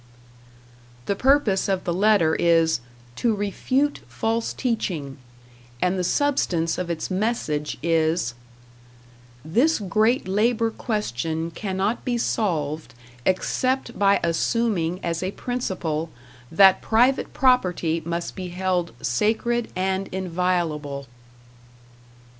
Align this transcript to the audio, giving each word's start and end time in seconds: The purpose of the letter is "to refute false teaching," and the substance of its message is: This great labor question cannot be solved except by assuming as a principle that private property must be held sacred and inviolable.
The 1.05 1.15
purpose 1.15 1.69
of 1.69 1.83
the 1.83 1.93
letter 1.93 2.33
is 2.39 2.79
"to 3.17 3.35
refute 3.35 3.99
false 4.07 4.51
teaching," 4.51 5.19
and 5.79 5.99
the 5.99 6.03
substance 6.03 6.79
of 6.79 6.89
its 6.89 7.11
message 7.11 7.77
is: 7.83 8.33
This 9.45 9.77
great 9.77 10.27
labor 10.27 10.71
question 10.71 11.51
cannot 11.51 12.03
be 12.03 12.17
solved 12.17 12.95
except 13.27 13.99
by 13.99 14.19
assuming 14.23 14.99
as 15.05 15.21
a 15.21 15.33
principle 15.33 16.09
that 16.51 16.81
private 16.81 17.31
property 17.31 18.01
must 18.03 18.35
be 18.35 18.47
held 18.47 18.93
sacred 19.05 19.67
and 19.75 20.07
inviolable. 20.07 21.05